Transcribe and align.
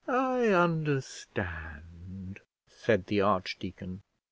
"I 0.07 0.47
understand," 0.47 2.39
said 2.65 3.05
the 3.05 3.21
archdeacon. 3.21 4.01